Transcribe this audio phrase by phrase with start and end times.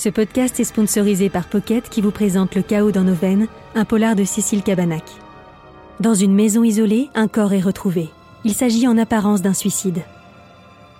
[0.00, 3.84] Ce podcast est sponsorisé par Pocket qui vous présente Le chaos dans nos veines, un
[3.84, 5.04] polar de Cécile Cabanac.
[6.00, 8.08] Dans une maison isolée, un corps est retrouvé.
[8.44, 10.00] Il s'agit en apparence d'un suicide.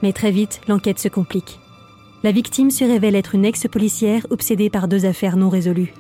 [0.02, 1.60] Mais très vite, l'enquête se complique.
[2.24, 5.94] La victime se révèle être une ex-policière obsédée par deux affaires non résolues.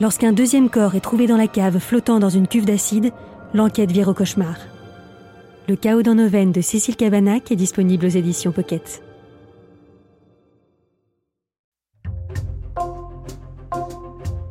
[0.00, 3.12] Lorsqu'un deuxième corps est trouvé dans la cave flottant dans une cuve d'acide,
[3.54, 4.56] l'enquête vire au cauchemar.
[5.68, 9.04] Le chaos dans nos veines de Cécile Cabanac est disponible aux éditions Pocket.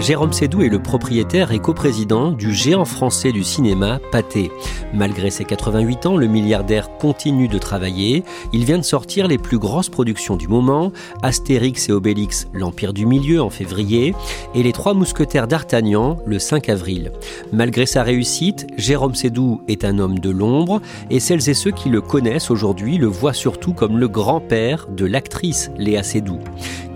[0.00, 4.50] Jérôme Sédou est le propriétaire et coprésident du géant français du cinéma, Pathé.
[4.94, 8.24] Malgré ses 88 ans, le milliardaire continue de travailler.
[8.54, 10.90] Il vient de sortir les plus grosses productions du moment,
[11.22, 14.14] Astérix et Obélix, l'Empire du Milieu en février,
[14.54, 17.12] et Les Trois Mousquetaires d'Artagnan le 5 avril.
[17.52, 21.90] Malgré sa réussite, Jérôme Sédou est un homme de l'ombre, et celles et ceux qui
[21.90, 26.38] le connaissent aujourd'hui le voient surtout comme le grand-père de l'actrice Léa Sédou.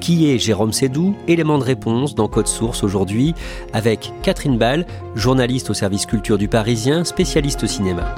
[0.01, 1.15] Qui est Jérôme Sédou?
[1.29, 2.94] Élément de réponse dans Code Source aujourd'hui
[3.73, 8.15] avec Catherine Ball, journaliste au service culture du Parisien, spécialiste au cinéma.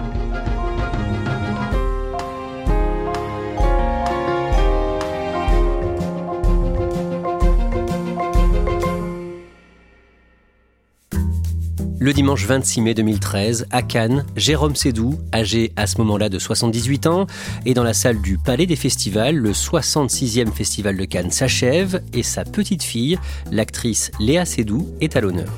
[12.06, 17.08] Le dimanche 26 mai 2013, à Cannes, Jérôme Sédou, âgé à ce moment-là de 78
[17.08, 17.26] ans,
[17.64, 19.34] est dans la salle du Palais des Festivals.
[19.34, 23.18] Le 66e Festival de Cannes s'achève et sa petite fille,
[23.50, 25.48] l'actrice Léa Sédou, est à l'honneur.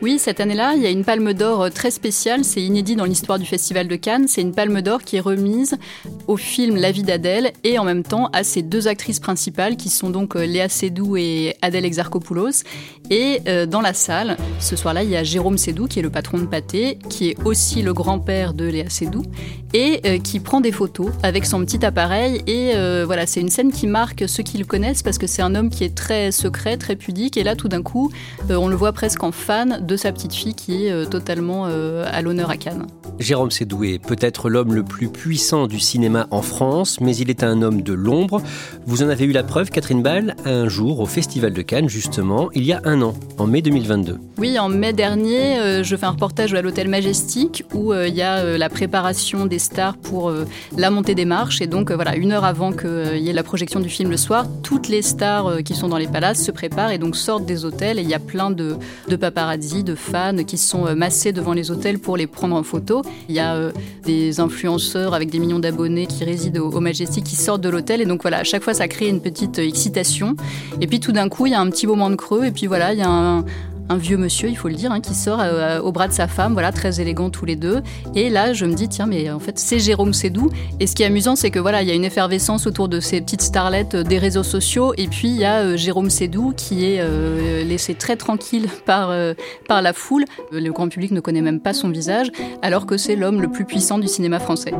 [0.00, 3.04] Oui, cette année-là, il y a une palme d'or euh, très spéciale, c'est inédit dans
[3.04, 5.76] l'histoire du Festival de Cannes, c'est une palme d'or qui est remise
[6.28, 9.88] au film La vie d'Adèle et en même temps à ses deux actrices principales qui
[9.88, 12.62] sont donc euh, Léa Seydoux et Adèle Exarchopoulos.
[13.10, 16.10] Et euh, dans la salle, ce soir-là, il y a Jérôme Seydoux qui est le
[16.10, 19.24] patron de Pâté, qui est aussi le grand-père de Léa Seydoux
[19.74, 22.42] et qui prend des photos avec son petit appareil.
[22.46, 22.72] Et
[23.04, 25.68] voilà, c'est une scène qui marque ceux qui le connaissent parce que c'est un homme
[25.68, 27.36] qui est très secret, très pudique.
[27.36, 28.10] Et là, tout d'un coup,
[28.48, 32.04] on le voit presque en fan de sa petite fille qui est euh, totalement euh,
[32.10, 32.86] à l'honneur à Cannes.
[33.18, 37.42] Jérôme Sédou est peut-être l'homme le plus puissant du cinéma en France, mais il est
[37.42, 38.40] un homme de l'ombre.
[38.86, 42.48] Vous en avez eu la preuve, Catherine Ball, un jour au Festival de Cannes, justement,
[42.54, 44.18] il y a un an, en mai 2022.
[44.38, 48.22] Oui, en mai dernier, euh, je fais un reportage à l'hôtel Majestic où il y
[48.22, 50.32] a la préparation des stars pour
[50.76, 51.60] la montée des marches.
[51.60, 54.46] Et donc, voilà, une heure avant qu'il y ait la projection du film le soir,
[54.62, 57.98] toutes les stars qui sont dans les palaces se préparent et donc sortent des hôtels.
[57.98, 58.76] Et il y a plein de,
[59.08, 62.62] de paparazzi de fans qui sont euh, massés devant les hôtels pour les prendre en
[62.62, 63.02] photo.
[63.28, 63.72] Il y a euh,
[64.04, 68.00] des influenceurs avec des millions d'abonnés qui résident au, Majestic qui sortent de l'hôtel.
[68.00, 70.34] Et donc voilà, à chaque fois, ça crée une petite euh, excitation.
[70.80, 72.44] Et puis tout d'un coup, il y a un petit moment de creux.
[72.46, 73.44] Et puis voilà, il y a un,
[73.88, 76.28] un vieux monsieur, il faut le dire, hein, qui sort euh, au bras de sa
[76.28, 77.82] femme, voilà, très élégant tous les deux.
[78.14, 80.50] Et là, je me dis, tiens, mais en fait, c'est Jérôme Sédou.
[80.80, 83.00] Et ce qui est amusant, c'est que voilà, il y a une effervescence autour de
[83.00, 84.92] ces petites starlettes euh, des réseaux sociaux.
[84.96, 86.98] Et puis, il y a euh, Jérôme Sédou qui est
[87.64, 89.12] laissé très tranquille par,
[89.68, 90.24] par la foule.
[90.52, 92.30] Le grand public ne connaît même pas son visage,
[92.62, 94.72] alors que c'est l'homme le plus puissant du cinéma français.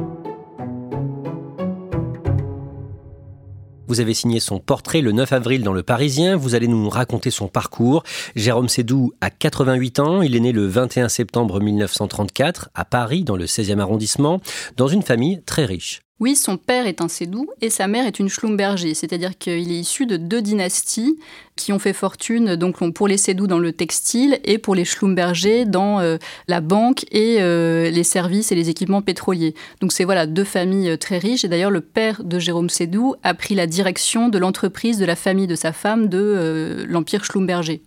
[3.88, 6.36] Vous avez signé son portrait le 9 avril dans Le Parisien.
[6.36, 8.02] Vous allez nous raconter son parcours.
[8.36, 10.22] Jérôme Sédou a 88 ans.
[10.22, 14.40] Il est né le 21 septembre 1934 à Paris, dans le 16e arrondissement,
[14.76, 16.00] dans une famille très riche.
[16.20, 19.78] Oui, son père est un Sédou et sa mère est une Schlumberger, c'est-à-dire qu'il est
[19.78, 21.16] issu de deux dynasties
[21.54, 25.64] qui ont fait fortune donc pour les Sédou dans le textile et pour les Schlumberger
[25.64, 26.16] dans euh,
[26.48, 29.54] la banque et euh, les services et les équipements pétroliers.
[29.80, 33.14] Donc c'est voilà deux familles euh, très riches et d'ailleurs le père de Jérôme Sédou
[33.22, 37.80] a pris la direction de l'entreprise de la famille de sa femme de l'empire Schlumberger.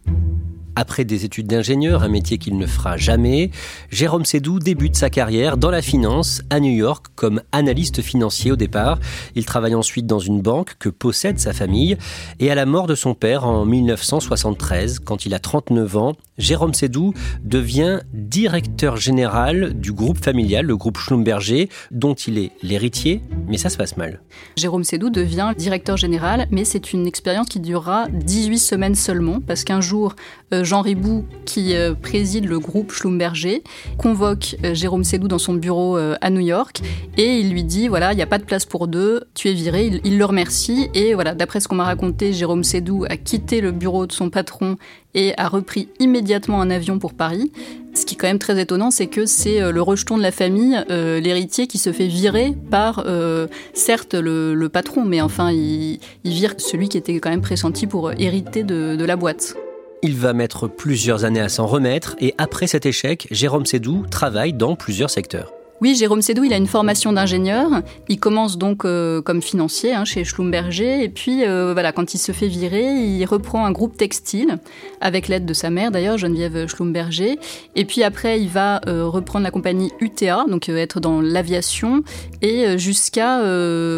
[0.75, 3.51] Après des études d'ingénieur, un métier qu'il ne fera jamais,
[3.89, 8.55] Jérôme Sédou débute sa carrière dans la finance à New York comme analyste financier au
[8.55, 8.99] départ.
[9.35, 11.97] Il travaille ensuite dans une banque que possède sa famille
[12.39, 16.73] et à la mort de son père en 1973, quand il a 39 ans, Jérôme
[16.73, 17.13] Sédou
[17.43, 23.69] devient directeur général du groupe familial, le groupe Schlumberger, dont il est l'héritier, mais ça
[23.69, 24.21] se passe mal.
[24.57, 29.63] Jérôme Sédou devient directeur général, mais c'est une expérience qui durera 18 semaines seulement, parce
[29.63, 30.15] qu'un jour,
[30.53, 33.63] euh, Jean Ribou, qui préside le groupe Schlumberger,
[33.97, 36.81] convoque Jérôme Sédou dans son bureau à New York
[37.17, 39.53] et il lui dit voilà, il n'y a pas de place pour deux, tu es
[39.53, 39.99] viré.
[40.03, 43.71] Il, le remercie et voilà, d'après ce qu'on m'a raconté, Jérôme Sédou a quitté le
[43.71, 44.77] bureau de son patron
[45.13, 47.51] et a repris immédiatement un avion pour Paris.
[47.93, 50.31] Ce qui est quand même très étonnant, c'est que c'est euh, le rejeton de la
[50.31, 55.99] famille, euh, l'héritier qui se fait virer par, euh, certes, le, patron, mais enfin, il,
[56.23, 59.55] vire celui qui était quand même pressenti pour hériter de la boîte.
[60.03, 64.51] Il va mettre plusieurs années à s'en remettre et après cet échec, Jérôme Sédou travaille
[64.51, 65.51] dans plusieurs secteurs.
[65.79, 67.81] Oui, Jérôme Sédou, il a une formation d'ingénieur.
[68.07, 71.03] Il commence donc euh, comme financier hein, chez Schlumberger.
[71.03, 74.57] Et puis, euh, voilà, quand il se fait virer, il reprend un groupe textile,
[75.01, 77.39] avec l'aide de sa mère d'ailleurs, Geneviève Schlumberger.
[77.75, 82.03] Et puis après, il va euh, reprendre la compagnie UTA, donc être dans l'aviation,
[82.43, 83.39] et jusqu'à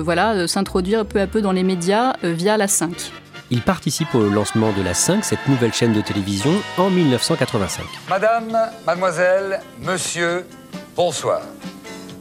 [0.02, 3.23] voilà, s'introduire peu à peu dans les médias via la 5.
[3.52, 7.86] Il participe au lancement de la 5, cette nouvelle chaîne de télévision, en 1985.
[8.10, 10.48] Madame, mademoiselle, monsieur,
[10.96, 11.42] bonsoir.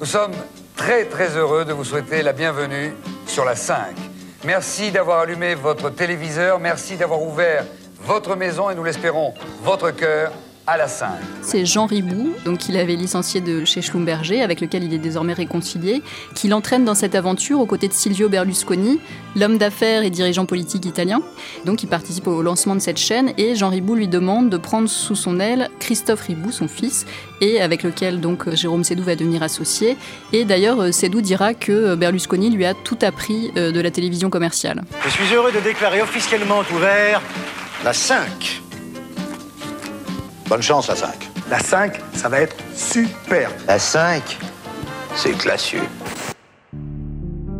[0.00, 0.34] Nous sommes
[0.76, 2.94] très très heureux de vous souhaiter la bienvenue
[3.26, 3.94] sur la 5.
[4.44, 7.64] Merci d'avoir allumé votre téléviseur, merci d'avoir ouvert
[8.00, 9.32] votre maison et nous l'espérons,
[9.62, 10.32] votre cœur
[10.67, 11.09] à la 5.
[11.43, 15.32] C'est Jean Ribou, donc qu'il avait licencié de chez Schlumberger, avec lequel il est désormais
[15.32, 16.03] réconcilié,
[16.35, 19.00] qui l'entraîne dans cette aventure aux côtés de Silvio Berlusconi,
[19.35, 21.20] l'homme d'affaires et dirigeant politique italien.
[21.64, 24.88] Donc il participe au lancement de cette chaîne et Jean Ribou lui demande de prendre
[24.88, 27.06] sous son aile Christophe Ribou, son fils,
[27.41, 29.97] et avec lequel donc Jérôme Sédou va devenir associé.
[30.32, 34.82] Et d'ailleurs, Sédou dira que Berlusconi lui a tout appris euh, de la télévision commerciale.
[35.05, 37.20] Je suis heureux de déclarer officiellement ouvert
[37.85, 38.62] la 5
[40.52, 41.31] Bonne chance, la 5.
[41.49, 43.50] La 5, ça va être super.
[43.66, 44.38] La 5,
[45.14, 45.81] c'est classieux.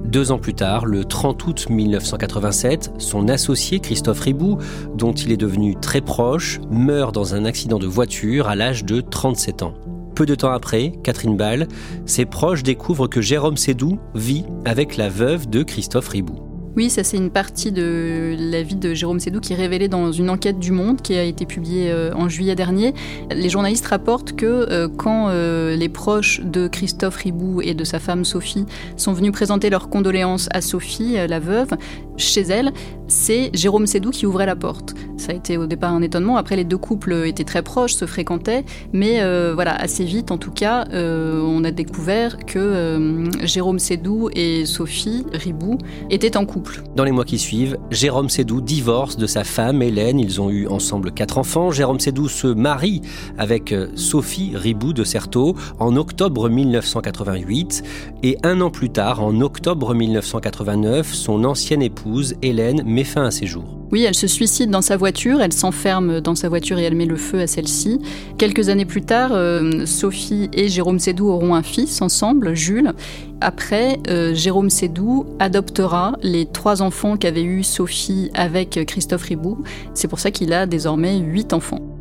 [0.05, 4.59] Deux ans plus tard, le 30 août 1987, son associé Christophe Ribou,
[4.95, 9.01] dont il est devenu très proche, meurt dans un accident de voiture à l'âge de
[9.01, 9.73] 37 ans.
[10.15, 11.69] Peu de temps après, Catherine Ball,
[12.05, 16.52] ses proches découvrent que Jérôme Sédou vit avec la veuve de Christophe Ribou.
[16.75, 20.11] Oui, ça c'est une partie de la vie de Jérôme Sédou qui est révélée dans
[20.11, 22.95] une enquête du Monde qui a été publiée euh, en juillet dernier.
[23.31, 27.99] Les journalistes rapportent que euh, quand euh, les proches de Christophe Ribou et de sa
[27.99, 28.65] femme Sophie
[28.97, 31.77] sont venus présenter leurs condoléances à Sophie, la veuve,
[32.17, 32.73] chez elle,
[33.07, 34.95] c'est Jérôme Sédou qui ouvrait la porte.
[35.19, 36.39] Ça a été au départ un étonnement.
[36.39, 39.21] Après, les deux couples étaient très proches, se fréquentaient, mais
[39.53, 45.79] voilà, assez vite en tout cas, on a découvert que Jérôme Sédou et Sophie Ribou
[46.11, 46.62] étaient en couple.
[46.97, 50.21] Dans les mois qui suivent, Jérôme Sédou divorce de sa femme Hélène.
[50.21, 51.71] Ils ont eu ensemble quatre enfants.
[51.71, 53.03] Jérôme Sédou se marie
[53.39, 57.83] avec euh, Sophie Ribou de Certeau en octobre 1988.
[58.23, 63.31] Et un an plus tard, en octobre 1989, son ancienne épouse Hélène met fin à
[63.31, 63.82] ses jours.
[63.93, 67.05] Oui, elle se suicide dans sa voiture, elle s'enferme dans sa voiture et elle met
[67.05, 68.01] le feu à celle-ci.
[68.39, 72.95] Quelques années plus tard, euh, Sophie et Jérôme Sédou auront un fils ensemble, Jules.
[73.43, 79.63] Après, euh, Jérôme Sédou adoptera les trois enfants qu'avait eu Sophie avec Christophe Ribou.
[79.93, 81.92] C'est pour ça qu'il a désormais huit enfants.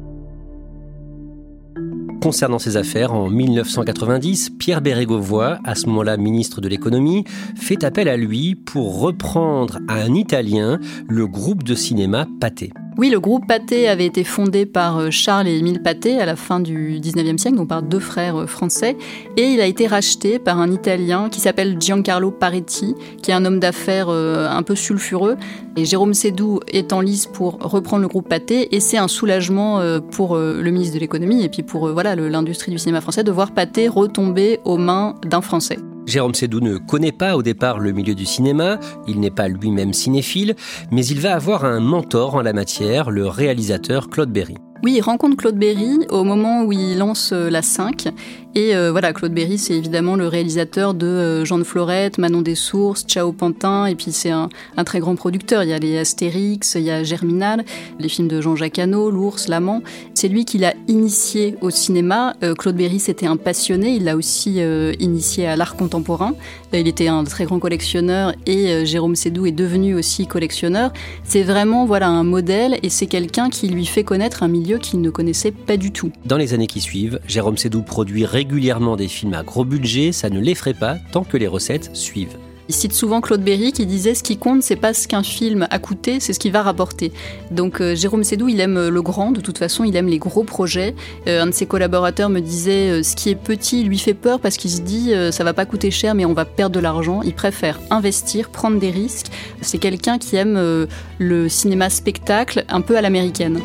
[2.21, 7.23] Concernant ses affaires, en 1990, Pierre Bérégovoy, à ce moment-là ministre de l'économie,
[7.55, 10.79] fait appel à lui pour reprendre à un Italien
[11.09, 12.73] le groupe de cinéma Pathé.
[12.97, 16.35] Oui, le groupe Pathé avait été fondé par euh, Charles et Émile Pathé à la
[16.35, 18.97] fin du 19e siècle, donc par deux frères euh, français,
[19.37, 23.45] et il a été racheté par un Italien qui s'appelle Giancarlo Paretti, qui est un
[23.45, 25.37] homme d'affaires euh, un peu sulfureux.
[25.77, 29.81] Et Jérôme Sédou est en lice pour reprendre le groupe Pathé, et c'est un soulagement
[30.11, 33.51] pour le ministre de l'économie et puis pour voilà l'industrie du cinéma français de voir
[33.51, 35.77] Pathé retomber aux mains d'un Français.
[36.05, 39.93] Jérôme Sédou ne connaît pas au départ le milieu du cinéma, il n'est pas lui-même
[39.93, 40.55] cinéphile,
[40.91, 44.57] mais il va avoir un mentor en la matière, le réalisateur Claude Berry.
[44.83, 48.07] Oui, il rencontre Claude Berry au moment où il lance euh, la 5
[48.53, 52.41] et euh, voilà, Claude Berry, c'est évidemment le réalisateur de euh, Jean de Florette, Manon
[52.41, 54.49] des Sources, Ciao Pantin, et puis c'est un,
[54.85, 55.63] très grand producteur.
[55.63, 57.63] Il y a les Astérix, il y a Germinal,
[57.97, 59.81] les films de Jean-Jacques Hano, L'Ours, L'Amant.
[60.13, 62.33] C'est lui qui l'a initié au cinéma.
[62.43, 63.95] Euh, Claude Berry, c'était un passionné.
[63.95, 64.59] Il l'a aussi
[64.99, 66.33] initié à l'art contemporain.
[66.73, 70.91] il était un très grand collectionneur et Jérôme Sédou est devenu aussi collectionneur.
[71.23, 75.01] C'est vraiment voilà un modèle et c'est quelqu'un qui lui fait connaître un milieu qu'il
[75.01, 76.11] ne connaissait pas du tout.
[76.25, 80.31] Dans les années qui suivent, Jérôme Sédou produit régulièrement des films à gros budget, ça
[80.31, 82.37] ne l'effraie pas tant que les recettes suivent.
[82.69, 85.67] Il cite souvent Claude Berry qui disait ce qui compte, c'est pas ce qu'un film
[85.69, 87.11] a coûté, c'est ce qu'il va rapporter.
[87.51, 90.43] Donc euh, Jérôme Sédou, il aime le grand, de toute façon, il aime les gros
[90.43, 90.95] projets.
[91.27, 94.39] Euh, un de ses collaborateurs me disait euh, ce qui est petit lui fait peur
[94.39, 97.21] parce qu'il se dit ça va pas coûter cher mais on va perdre de l'argent.
[97.21, 99.27] Il préfère investir, prendre des risques.
[99.61, 100.87] C'est quelqu'un qui aime
[101.19, 103.59] le cinéma spectacle un peu à l'américaine.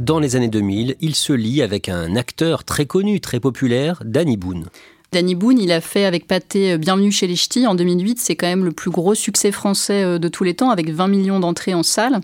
[0.00, 4.38] Dans les années 2000, il se lie avec un acteur très connu, très populaire, Danny
[4.38, 4.66] Boone.
[5.12, 8.20] Danny Boone, il a fait avec Pathé euh, Bienvenue chez les Ch'tis en 2008.
[8.20, 11.08] C'est quand même le plus gros succès français euh, de tous les temps, avec 20
[11.08, 12.20] millions d'entrées en salle,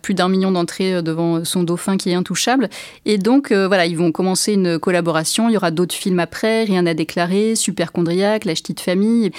[0.00, 2.70] plus d'un million d'entrées euh, devant son dauphin qui est intouchable.
[3.04, 5.50] Et donc, voilà, ils vont commencer une collaboration.
[5.50, 9.30] Il y aura d'autres films après, Rien à déclarer, Superchondriac, La Ch'ti de famille.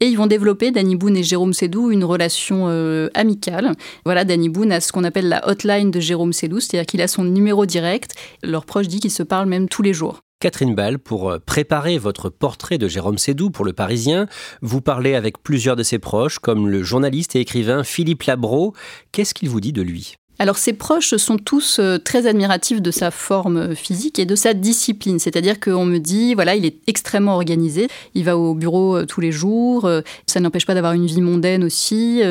[0.00, 2.68] Et ils vont développer, Danny Boone et Jérôme Sédou, une relation
[3.14, 3.72] amicale.
[4.04, 7.08] Voilà, Danny Boone a ce qu'on appelle la hotline de Jérôme Sédou, c'est-à-dire qu'il a
[7.08, 8.14] son numéro direct.
[8.42, 10.20] Leur proche dit qu'ils se parlent même tous les jours.
[10.40, 14.26] Catherine Ball, pour euh, préparer votre portrait de Jérôme Sédou pour Le Parisien,
[14.62, 18.74] vous parlez avec plusieurs de ses proches, comme le journaliste et écrivain Philippe Labro.
[19.12, 20.19] Qu'est-ce qu'il vous dit de lui?
[20.40, 24.34] Alors ses proches sont tous euh, très admiratifs de sa forme euh, physique et de
[24.34, 25.18] sa discipline.
[25.18, 27.88] C'est-à-dire qu'on me dit, voilà, il est extrêmement organisé.
[28.14, 29.86] Il va au bureau euh, tous les jours.
[30.26, 32.22] Ça n'empêche pas d'avoir une vie mondaine aussi.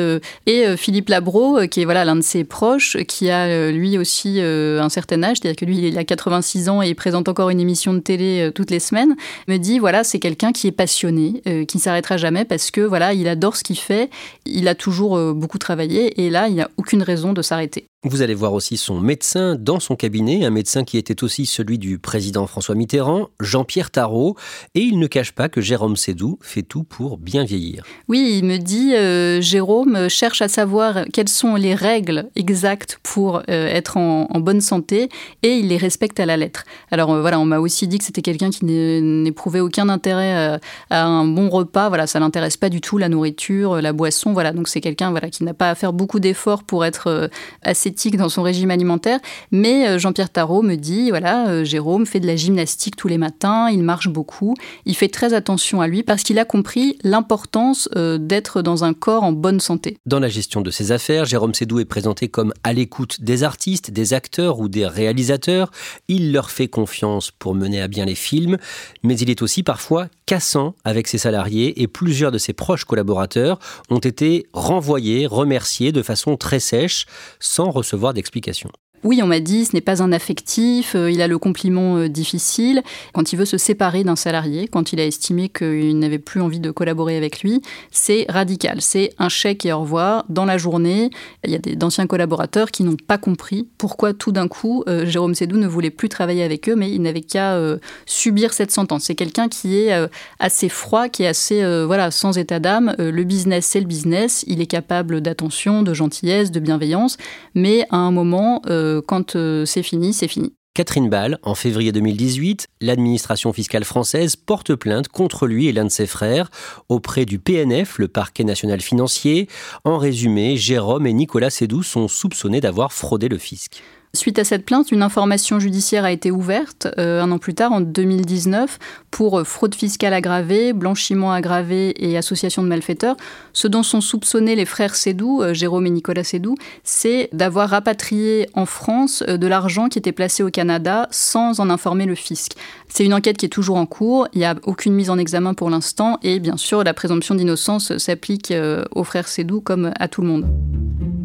[0.46, 4.88] Et Philippe Labro, qui est voilà l'un de ses proches, qui a lui aussi un
[4.88, 7.92] certain âge, c'est-à-dire que lui il a 86 ans et il présente encore une émission
[7.94, 9.14] de télé toutes les semaines,
[9.46, 13.12] me dit voilà c'est quelqu'un qui est passionné, qui ne s'arrêtera jamais parce que voilà
[13.12, 14.10] il adore ce qu'il fait.
[14.46, 17.86] Il a toujours beaucoup travaillé et là il n'y a aucune raison de s'arrêter.
[18.02, 21.76] Vous allez voir aussi son médecin dans son cabinet, un médecin qui était aussi celui
[21.78, 24.36] du président François Mitterrand, Jean-Pierre Tarot,
[24.74, 27.84] et il ne cache pas que Jérôme Sédou fait tout pour bien vieillir.
[28.08, 33.36] Oui, il me dit, euh, Jérôme cherche à savoir quelles sont les règles exactes pour
[33.36, 35.10] euh, être en, bonne santé,
[35.42, 36.64] et il les respecte à la lettre.
[36.90, 41.04] Alors euh, voilà, on m'a aussi dit que c'était quelqu'un qui n'éprouvait aucun intérêt à
[41.04, 44.68] un bon repas, voilà, ça l'intéresse pas du tout, la nourriture, la boisson, voilà, donc
[44.68, 47.28] c'est quelqu'un voilà, qui n'a pas à faire beaucoup d'efforts pour être
[47.60, 49.20] assez dans son régime alimentaire.
[49.50, 53.18] Mais euh, Jean-Pierre Tarot me dit, voilà, euh, Jérôme fait de la gymnastique tous les
[53.18, 54.54] matins, il marche beaucoup,
[54.86, 58.94] il fait très attention à lui parce qu'il a compris l'importance euh, d'être dans un
[58.94, 59.98] corps en bonne santé.
[60.06, 63.90] Dans la gestion de ses affaires, Jérôme Sédou est présenté comme à l'écoute des artistes,
[63.90, 65.70] des acteurs ou des réalisateurs.
[66.08, 68.56] Il leur fait confiance pour mener à bien les films,
[69.02, 73.58] mais il est aussi parfois cassant avec ses salariés et plusieurs de ses proches collaborateurs
[73.90, 77.06] ont été renvoyés, remerciés de façon très sèche,
[77.40, 78.70] sans recevoir d'explication.
[79.02, 82.08] Oui, on m'a dit, ce n'est pas un affectif, euh, il a le compliment euh,
[82.08, 82.82] difficile.
[83.14, 86.60] Quand il veut se séparer d'un salarié, quand il a estimé qu'il n'avait plus envie
[86.60, 88.82] de collaborer avec lui, c'est radical.
[88.82, 90.26] C'est un chèque et au revoir.
[90.28, 91.08] Dans la journée,
[91.44, 95.34] il y a d'anciens collaborateurs qui n'ont pas compris pourquoi tout d'un coup, euh, Jérôme
[95.34, 97.58] Sédou ne voulait plus travailler avec eux, mais il n'avait qu'à
[98.04, 99.04] subir cette sentence.
[99.04, 102.94] C'est quelqu'un qui est assez froid, qui est assez, voilà, sans état d'âme.
[102.98, 104.44] le business, c'est le business.
[104.46, 107.16] Il est capable d'attention, de gentillesse, de bienveillance,
[107.54, 108.62] mais à un moment,
[109.06, 110.52] quand euh, c'est fini, c'est fini.
[110.74, 115.90] Catherine Ball, en février 2018, l'administration fiscale française porte plainte contre lui et l'un de
[115.90, 116.48] ses frères
[116.88, 119.48] auprès du PNF, le parquet national financier.
[119.84, 123.82] En résumé, Jérôme et Nicolas Sédou sont soupçonnés d'avoir fraudé le fisc.
[124.12, 127.70] Suite à cette plainte, une information judiciaire a été ouverte euh, un an plus tard,
[127.70, 128.80] en 2019,
[129.12, 133.16] pour euh, fraude fiscale aggravée, blanchiment aggravé et association de malfaiteurs.
[133.52, 138.48] Ce dont sont soupçonnés les frères Sédou, euh, Jérôme et Nicolas Sédou, c'est d'avoir rapatrié
[138.54, 142.54] en France de l'argent qui était placé au Canada sans en informer le fisc.
[142.88, 145.54] C'est une enquête qui est toujours en cours, il n'y a aucune mise en examen
[145.54, 148.52] pour l'instant et bien sûr la présomption d'innocence s'applique
[148.92, 151.19] aux frères Sédou comme à tout le monde.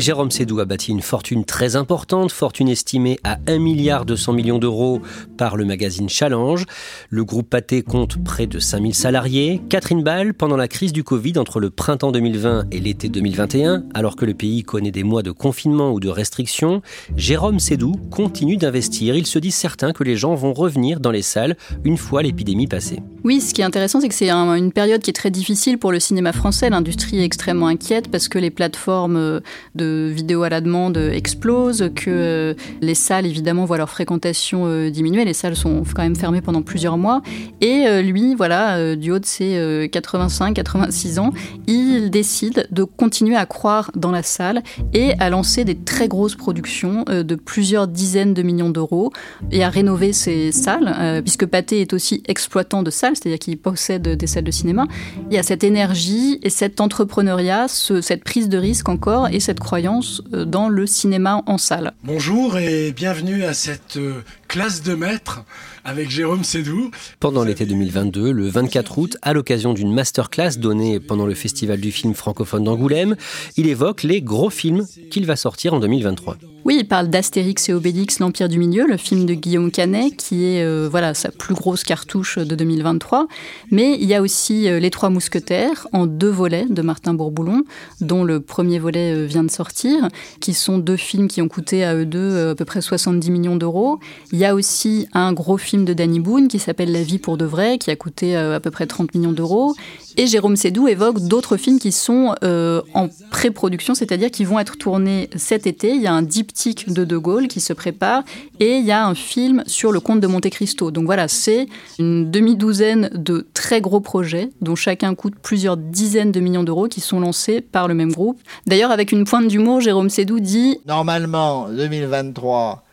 [0.00, 4.58] Jérôme Sédou a bâti une fortune très importante, fortune estimée à 1 milliard 200 millions
[4.58, 5.02] d'euros
[5.36, 6.64] par le magazine Challenge.
[7.10, 9.60] Le groupe Pathé compte près de 5000 salariés.
[9.68, 14.16] Catherine Ball, pendant la crise du Covid entre le printemps 2020 et l'été 2021, alors
[14.16, 16.80] que le pays connaît des mois de confinement ou de restrictions,
[17.14, 19.16] Jérôme Sédou continue d'investir.
[19.16, 22.68] Il se dit certain que les gens vont revenir dans les salles une fois l'épidémie
[22.68, 23.00] passée.
[23.22, 25.92] Oui, ce qui est intéressant, c'est que c'est une période qui est très difficile pour
[25.92, 26.70] le cinéma français.
[26.70, 29.42] L'industrie est extrêmement inquiète parce que les plateformes
[29.74, 34.90] de vidéos à la demande explosent, que euh, les salles évidemment voient leur fréquentation euh,
[34.90, 35.24] diminuer.
[35.24, 37.22] Les salles sont quand même fermées pendant plusieurs mois.
[37.60, 41.32] Et euh, lui, voilà, du haut de ses 85, 86 ans,
[41.66, 46.34] il décide de continuer à croire dans la salle et à lancer des très grosses
[46.34, 49.12] productions de plusieurs dizaines de millions d'euros
[49.50, 54.02] et à rénover ses salles, puisque Pathé est aussi exploitant de salles, c'est-à-dire qu'il possède
[54.02, 54.86] des salles de cinéma.
[55.30, 59.60] Il y a cette énergie et cet entrepreneuriat, cette prise de risque encore et cette
[59.60, 61.92] croyance euh, dans le cinéma en salle.
[62.04, 65.44] Bonjour et bienvenue à cette euh, classe de maître
[65.84, 66.90] avec Jérôme Sédou.
[67.20, 71.92] Pendant l'été 2022, le 24 août, à l'occasion d'une masterclass donnée pendant le Festival du
[71.92, 73.14] film francophone d'Angoulême,
[73.56, 76.36] il évoque les gros films qu'il va sortir en 2023.
[76.66, 80.44] Oui, il parle d'Astérix et Obélix, l'Empire du Milieu, le film de Guillaume Canet, qui
[80.44, 83.28] est euh, voilà sa plus grosse cartouche de 2023.
[83.70, 87.62] Mais il y a aussi euh, Les Trois Mousquetaires, en deux volets de Martin Bourboulon,
[88.02, 90.08] dont le premier volet euh, vient de sortir,
[90.40, 93.56] qui sont deux films qui ont coûté à eux deux à peu près 70 millions
[93.56, 93.98] d'euros.
[94.30, 97.36] Il y a aussi un gros film de Danny Boone qui s'appelle La vie pour
[97.36, 99.74] de vrai, qui a coûté à peu près 30 millions d'euros.
[100.16, 105.30] Et Jérôme Sédou évoque d'autres films qui sont en pré-production, c'est-à-dire qui vont être tournés
[105.36, 105.90] cet été.
[105.90, 106.50] Il y a un deep
[106.88, 108.22] de De Gaulle qui se prépare
[108.58, 110.90] et il y a un film sur le comte de Monte Cristo.
[110.90, 111.66] Donc voilà, c'est
[111.98, 117.00] une demi-douzaine de très gros projets dont chacun coûte plusieurs dizaines de millions d'euros qui
[117.00, 118.40] sont lancés par le même groupe.
[118.66, 122.84] D'ailleurs, avec une pointe d'humour, Jérôme Sédou dit Normalement, 2023,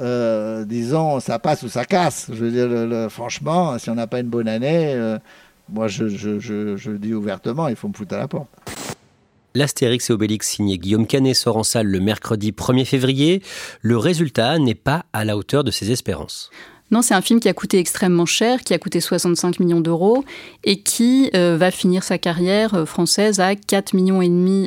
[0.00, 2.30] euh, disons, ça passe ou ça casse.
[2.32, 5.18] Je veux dire, franchement, si on n'a pas une bonne année, euh,
[5.68, 8.48] moi je, je, dis ouvertement, il faut me foutre à la porte.
[9.54, 13.42] L'Astérix et Obélix signé Guillaume Canet sort en salle le mercredi 1er février.
[13.82, 16.50] Le résultat n'est pas à la hauteur de ses espérances.
[16.92, 20.26] Non, c'est un film qui a coûté extrêmement cher, qui a coûté 65 millions d'euros
[20.62, 24.20] et qui euh, va finir sa carrière euh, française à 4 millions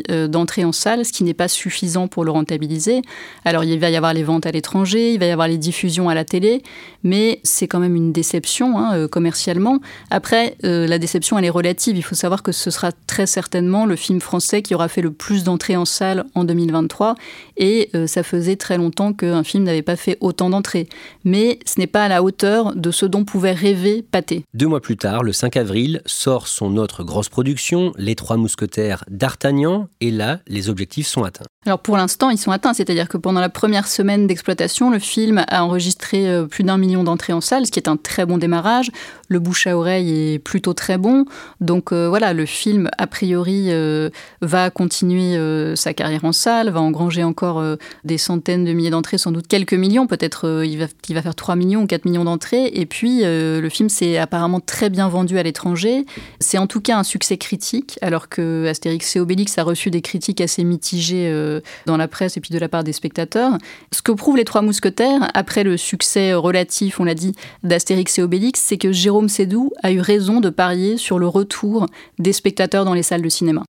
[0.09, 3.03] euh, d'entrées en salle, ce qui n'est pas suffisant pour le rentabiliser.
[3.45, 6.09] Alors il va y avoir les ventes à l'étranger, il va y avoir les diffusions
[6.09, 6.63] à la télé,
[7.03, 9.79] mais c'est quand même une déception hein, commercialement.
[10.09, 11.95] Après, la déception elle est relative.
[11.95, 15.11] Il faut savoir que ce sera très certainement le film français qui aura fait le
[15.11, 17.15] plus d'entrées en salle en 2023
[17.57, 20.87] et ça faisait très longtemps qu'un film n'avait pas fait autant d'entrées.
[21.23, 24.43] Mais ce n'est pas à hauteur de ce dont pouvait rêver Pathé.
[24.53, 29.03] Deux mois plus tard, le 5 avril, sort son autre grosse production, Les Trois Mousquetaires
[29.09, 31.45] d'Artagnan, et là, les objectifs sont atteints.
[31.65, 35.43] Alors pour l'instant, ils sont atteints, c'est-à-dire que pendant la première semaine d'exploitation, le film
[35.47, 38.37] a enregistré euh, plus d'un million d'entrées en salle, ce qui est un très bon
[38.37, 38.91] démarrage.
[39.27, 41.25] Le bouche à oreille est plutôt très bon,
[41.61, 44.09] donc euh, voilà, le film a priori euh,
[44.41, 45.35] va continuer
[45.75, 47.63] sa carrière en salle, va engranger encore
[48.03, 51.55] des centaines de milliers d'entrées, sans doute quelques millions, peut-être il va, va faire 3
[51.55, 52.67] millions ou 4 millions d'entrées.
[52.73, 56.05] Et puis le film s'est apparemment très bien vendu à l'étranger.
[56.39, 60.01] C'est en tout cas un succès critique, alors que Astérix et Obélix a reçu des
[60.01, 63.57] critiques assez mitigées dans la presse et puis de la part des spectateurs.
[63.91, 67.33] Ce que prouvent les Trois Mousquetaires, après le succès relatif, on l'a dit,
[67.63, 71.87] d'Astérix et Obélix, c'est que Jérôme Sédou a eu raison de parier sur le retour
[72.19, 73.63] des spectateurs dans les salles de cinéma.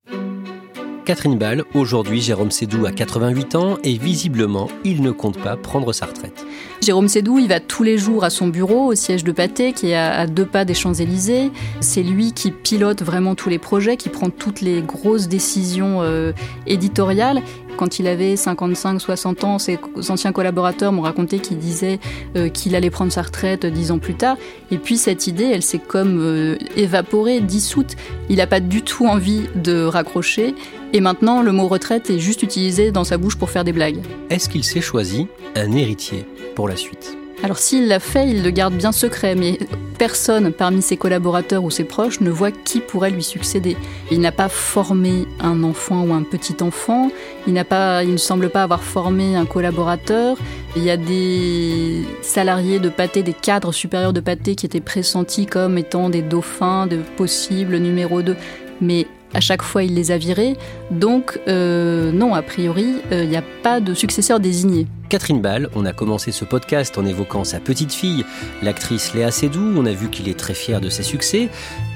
[1.07, 5.93] Catherine Ball, aujourd'hui Jérôme Sédou a 88 ans et visiblement il ne compte pas prendre
[5.93, 6.45] sa retraite.
[6.83, 9.91] Jérôme Sédou, il va tous les jours à son bureau au siège de Pathé qui
[9.91, 11.53] est à deux pas des Champs-Élysées.
[11.79, 16.33] C'est lui qui pilote vraiment tous les projets, qui prend toutes les grosses décisions euh,
[16.67, 17.41] éditoriales
[17.77, 21.99] quand il avait 55-60 ans, ses anciens collaborateurs m'ont raconté qu'il disait
[22.37, 24.37] euh, qu'il allait prendre sa retraite dix ans plus tard.
[24.71, 27.95] Et puis cette idée, elle s'est comme euh, évaporée, dissoute.
[28.29, 30.55] Il n'a pas du tout envie de raccrocher.
[30.93, 34.01] Et maintenant, le mot retraite est juste utilisé dans sa bouche pour faire des blagues.
[34.31, 37.17] Est-ce qu'il s'est choisi un héritier pour la suite?
[37.47, 39.61] Alors s'il l'a fait, il le garde bien secret, mais
[39.99, 43.77] personne parmi ses collaborateurs ou ses proches ne voit qui pourrait lui succéder.
[44.11, 47.09] Il n'a pas formé un enfant ou un petit enfant,
[47.47, 50.37] il, ne semble pas avoir formé un collaborateur.
[50.75, 55.47] Il y a des salariés de pâté, des cadres supérieurs de pâté qui étaient pressentis
[55.47, 58.35] comme étant des dauphins de possibles numéro 2.
[58.81, 60.57] Mais à chaque fois, il les a virés.
[60.91, 64.87] Donc, euh, non, a priori, euh, il n'y a pas de successeur désigné.
[65.11, 68.25] Catherine Ball, on a commencé ce podcast en évoquant sa petite fille,
[68.63, 69.75] l'actrice Léa Seydoux.
[69.77, 71.51] On a vu qu'il est très fier de ses succès.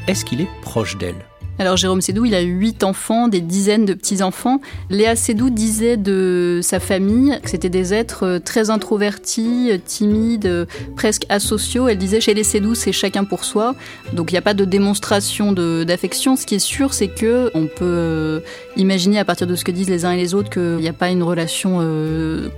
[0.07, 1.30] Est-ce qu'il est proche d'elle?
[1.61, 4.63] Alors Jérôme Sédou, il a huit enfants, des dizaines de petits-enfants.
[4.89, 10.47] Léa Sédou disait de sa famille que c'était des êtres euh, très introvertis, euh, timides,
[10.47, 10.65] euh,
[10.97, 11.87] presque asociaux.
[11.87, 13.75] Elle disait chez les Sédou, c'est chacun pour soi.
[14.15, 16.35] Donc il n'y a pas de démonstration d'affection.
[16.35, 18.43] Ce qui est sûr, c'est que on peut
[18.77, 20.95] imaginer à partir de ce que disent les uns et les autres qu'il n'y a
[20.95, 21.81] pas une relation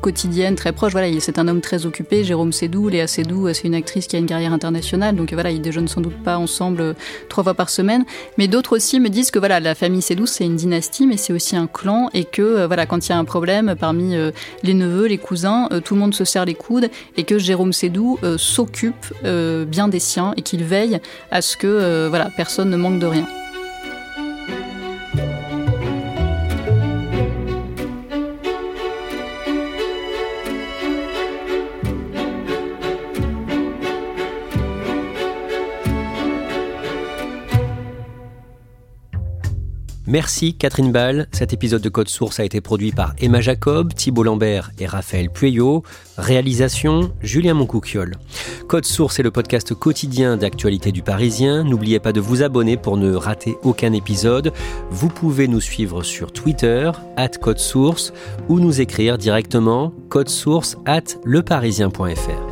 [0.00, 0.92] quotidienne très proche.
[0.92, 2.22] Voilà, c'est un homme très occupé.
[2.22, 5.16] Jérôme Sédou, Léa Sédou, c'est une actrice qui a une carrière internationale.
[5.16, 6.94] Donc voilà, ils déjeunent sans doute pas ensemble
[7.28, 8.04] trois fois par semaine.
[8.38, 11.33] Mais d'autres aussi me disent que voilà, la famille Sédou, c'est une dynastie, mais c'est
[11.33, 14.31] aussi un clan, et que euh, voilà, quand il y a un problème parmi euh,
[14.62, 17.72] les neveux, les cousins, euh, tout le monde se serre les coudes, et que Jérôme
[17.72, 19.12] Sédou s'occupe
[19.66, 21.00] bien des siens et qu'il veille
[21.31, 23.26] à ce que voilà, personne ne manque de rien.
[40.12, 41.27] Merci Catherine Ball.
[41.33, 45.31] Cet épisode de Code Source a été produit par Emma Jacob, Thibault Lambert et Raphaël
[45.31, 45.85] Pueyo.
[46.18, 48.16] Réalisation Julien Moncouquiole.
[48.68, 51.64] Code Source est le podcast quotidien d'actualité du Parisien.
[51.64, 54.53] N'oubliez pas de vous abonner pour ne rater aucun épisode.
[54.90, 58.12] Vous pouvez nous suivre sur Twitter, at Code Source,
[58.51, 59.94] ou nous écrire directement
[60.27, 62.51] source at leparisien.fr.